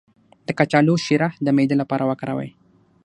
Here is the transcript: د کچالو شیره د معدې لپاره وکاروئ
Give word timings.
د 0.47 0.49
کچالو 0.59 0.95
شیره 1.05 1.29
د 1.45 1.47
معدې 1.55 1.75
لپاره 1.81 2.03
وکاروئ 2.09 2.49